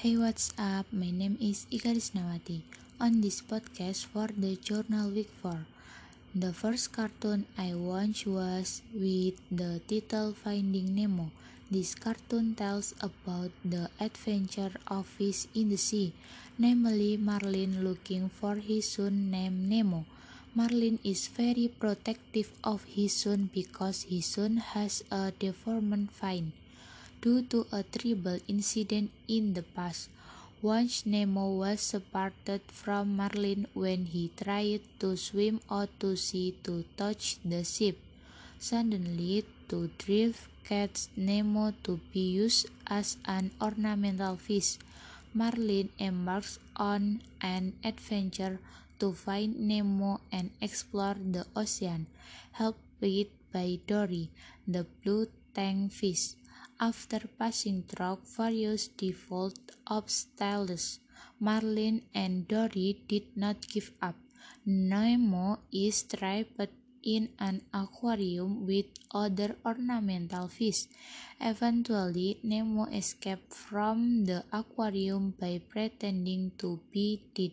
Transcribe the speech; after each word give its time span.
Hey, 0.00 0.16
what's 0.16 0.48
up? 0.56 0.88
My 0.96 1.12
name 1.12 1.36
is 1.44 1.68
Ika 1.68 1.92
Risnawati. 1.92 2.64
On 2.96 3.20
this 3.20 3.44
podcast 3.44 4.08
for 4.08 4.32
the 4.32 4.56
Journal 4.56 5.12
Week 5.12 5.28
4, 5.44 5.68
the 6.32 6.56
first 6.56 6.88
cartoon 6.96 7.44
I 7.60 7.76
watched 7.76 8.24
was 8.24 8.80
with 8.96 9.36
the 9.52 9.84
title 9.84 10.32
Finding 10.32 10.96
Nemo. 10.96 11.28
This 11.68 11.92
cartoon 11.92 12.56
tells 12.56 12.96
about 13.04 13.52
the 13.60 13.92
adventure 14.00 14.72
of 14.88 15.04
fish 15.04 15.44
in 15.52 15.68
the 15.68 15.76
sea, 15.76 16.16
namely 16.56 17.20
Marlin 17.20 17.84
looking 17.84 18.32
for 18.32 18.56
his 18.56 18.88
son 18.88 19.28
named 19.28 19.68
Nemo. 19.68 20.08
Marlin 20.56 20.96
is 21.04 21.28
very 21.28 21.68
protective 21.68 22.56
of 22.64 22.88
his 22.88 23.12
son 23.12 23.52
because 23.52 24.08
his 24.08 24.24
son 24.24 24.64
has 24.72 25.04
a 25.12 25.36
deformed 25.36 26.08
fin 26.08 26.56
due 27.20 27.42
to 27.52 27.66
a 27.72 27.82
terrible 27.82 28.40
incident 28.48 29.10
in 29.28 29.54
the 29.54 29.62
past. 29.62 30.08
Once 30.60 31.06
Nemo 31.06 31.56
was 31.56 31.80
separated 31.80 32.60
from 32.68 33.16
Marlin 33.16 33.66
when 33.72 34.04
he 34.04 34.28
tried 34.36 34.80
to 35.00 35.16
swim 35.16 35.60
out 35.70 35.88
to 36.00 36.16
sea 36.16 36.52
to 36.64 36.84
touch 36.96 37.40
the 37.44 37.64
ship. 37.64 37.96
Suddenly, 38.58 39.44
to 39.68 39.88
drift 39.96 40.52
catch 40.64 41.08
Nemo 41.16 41.72
to 41.82 41.96
be 42.12 42.36
used 42.36 42.68
as 42.86 43.16
an 43.24 43.50
ornamental 43.60 44.36
fish. 44.36 44.76
Marlin 45.32 45.88
embarks 45.98 46.58
on 46.76 47.22
an 47.40 47.72
adventure 47.82 48.60
to 49.00 49.14
find 49.14 49.56
Nemo 49.56 50.20
and 50.30 50.50
explore 50.60 51.16
the 51.16 51.46
ocean, 51.56 52.06
helped 52.52 52.84
by 53.00 53.78
Dory, 53.86 54.28
the 54.68 54.84
blue 55.02 55.26
tang 55.54 55.88
fish. 55.88 56.36
After 56.82 57.20
passing 57.38 57.82
through 57.82 58.20
various 58.24 58.88
difficult 58.88 59.58
obstacles, 59.86 61.00
Marlin 61.38 62.00
and 62.14 62.48
Dory 62.48 63.04
did 63.06 63.36
not 63.36 63.68
give 63.68 63.92
up. 64.00 64.16
Nemo 64.64 65.58
is 65.70 66.04
trapped 66.04 66.72
in 67.02 67.28
an 67.38 67.60
aquarium 67.74 68.66
with 68.66 68.86
other 69.12 69.56
ornamental 69.64 70.48
fish. 70.48 70.86
Eventually, 71.38 72.40
Nemo 72.42 72.84
escaped 72.86 73.52
from 73.52 74.24
the 74.24 74.44
aquarium 74.50 75.34
by 75.38 75.60
pretending 75.68 76.52
to 76.56 76.80
be 76.90 77.20
dead. 77.34 77.52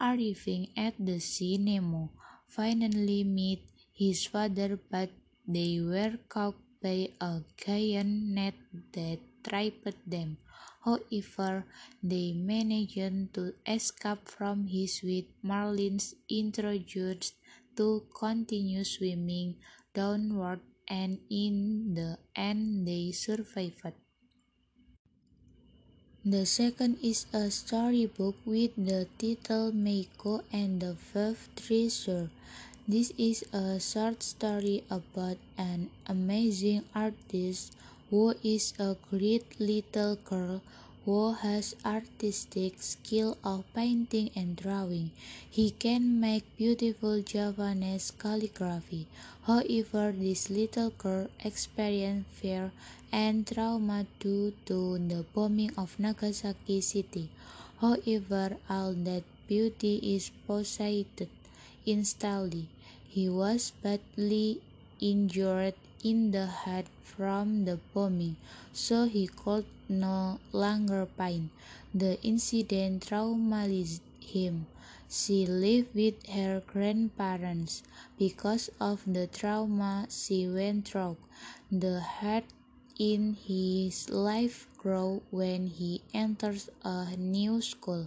Arriving 0.00 0.68
at 0.74 0.94
the 0.98 1.18
sea, 1.20 1.58
Nemo 1.58 2.08
finally 2.46 3.24
met 3.24 3.60
his 3.92 4.24
father, 4.24 4.78
but 4.90 5.10
they 5.46 5.80
were 5.82 6.16
caught 6.30 6.56
by 6.82 7.10
a 7.20 7.42
giant 7.56 8.34
net 8.36 8.54
that 8.92 9.18
trapped 9.42 9.98
them. 10.06 10.38
However, 10.84 11.64
they 12.02 12.32
managed 12.32 13.34
to 13.34 13.54
escape 13.66 14.28
from 14.28 14.66
his 14.68 15.02
with 15.02 15.26
Marlins 15.44 16.14
introduced 16.28 17.34
to 17.76 18.04
continue 18.14 18.84
swimming 18.84 19.56
downward 19.94 20.60
and 20.88 21.18
in 21.30 21.94
the 21.94 22.18
end 22.34 22.86
they 22.88 23.12
survived. 23.12 23.94
The 26.24 26.44
second 26.44 26.98
is 27.02 27.26
a 27.32 27.50
storybook 27.50 28.36
with 28.44 28.76
the 28.76 29.06
title 29.16 29.72
Meiko 29.72 30.42
and 30.52 30.80
the 30.80 30.94
Fifth 30.94 31.48
Treasure. 31.56 32.28
This 32.90 33.12
is 33.18 33.44
a 33.52 33.78
short 33.78 34.22
story 34.22 34.82
about 34.88 35.36
an 35.58 35.90
amazing 36.06 36.84
artist 36.94 37.76
who 38.08 38.32
is 38.42 38.72
a 38.78 38.96
great 39.10 39.44
little 39.60 40.16
girl 40.24 40.62
who 41.04 41.34
has 41.34 41.76
artistic 41.84 42.80
skill 42.80 43.36
of 43.44 43.68
painting 43.74 44.30
and 44.34 44.56
drawing. 44.56 45.10
He 45.50 45.68
can 45.72 46.18
make 46.18 46.56
beautiful 46.56 47.20
Japanese 47.20 48.10
calligraphy. 48.10 49.06
However, 49.42 50.10
this 50.16 50.48
little 50.48 50.88
girl 50.88 51.28
experienced 51.44 52.30
fear 52.40 52.72
and 53.12 53.46
trauma 53.46 54.06
due 54.18 54.54
to 54.64 54.96
the 54.96 55.26
bombing 55.34 55.72
of 55.76 56.00
Nagasaki 56.00 56.80
City. 56.80 57.28
However, 57.82 58.56
all 58.70 58.94
that 59.04 59.24
beauty 59.46 60.00
is 60.16 60.30
possessed 60.46 61.28
instantly. 61.84 62.68
He 63.08 63.28
was 63.28 63.72
badly 63.82 64.60
injured 65.00 65.74
in 66.04 66.30
the 66.30 66.46
head 66.46 66.86
from 67.02 67.64
the 67.64 67.80
bombing, 67.94 68.36
so 68.72 69.06
he 69.06 69.26
could 69.26 69.66
no 69.88 70.38
longer 70.52 71.06
paint. 71.06 71.50
The 71.94 72.20
incident 72.22 73.06
traumatized 73.06 74.00
him. 74.20 74.66
She 75.10 75.46
lived 75.46 75.94
with 75.94 76.26
her 76.28 76.62
grandparents. 76.66 77.82
Because 78.18 78.68
of 78.78 79.02
the 79.06 79.26
trauma 79.26 80.06
she 80.10 80.46
went 80.46 80.86
through, 80.88 81.16
the 81.72 82.00
hurt 82.00 82.44
in 82.98 83.34
his 83.34 84.10
life 84.10 84.68
grows 84.76 85.22
when 85.30 85.68
he 85.68 86.02
enters 86.12 86.68
a 86.84 87.16
new 87.16 87.62
school, 87.62 88.06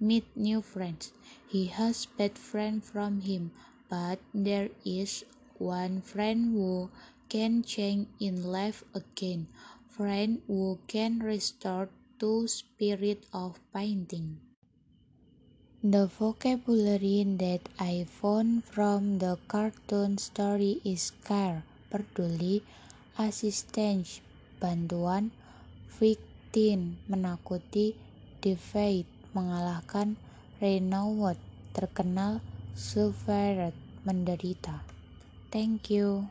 meet 0.00 0.24
new 0.36 0.60
friends. 0.60 1.12
He 1.48 1.66
has 1.66 2.06
bad 2.06 2.36
friends 2.38 2.88
from 2.90 3.20
him, 3.20 3.52
but 3.90 4.22
there 4.32 4.70
is 4.86 5.26
one 5.58 6.00
friend 6.00 6.54
who 6.54 6.88
can 7.28 7.62
change 7.66 8.06
in 8.22 8.46
life 8.46 8.86
again, 8.94 9.50
friend 9.90 10.40
who 10.46 10.78
can 10.86 11.18
restore 11.18 11.90
to 12.22 12.46
spirit 12.46 13.26
of 13.34 13.58
painting. 13.74 14.38
The 15.82 16.06
vocabulary 16.06 17.24
that 17.40 17.64
I 17.80 18.04
found 18.04 18.64
from 18.68 19.18
the 19.18 19.40
cartoon 19.48 20.20
story 20.20 20.78
is 20.84 21.10
care, 21.24 21.64
peduli, 21.88 22.60
assistance, 23.16 24.20
bantuan, 24.60 25.32
victim, 25.96 27.00
menakuti, 27.08 27.96
defeat, 28.44 29.08
mengalahkan, 29.32 30.20
renowned, 30.60 31.40
terkenal, 31.72 32.44
suffered, 32.74 33.74
menderita. 34.06 34.82
Thank 35.52 35.90
you. 35.90 36.30